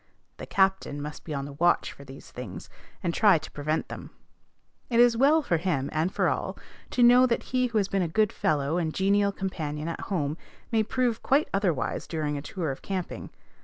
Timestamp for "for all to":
6.11-7.03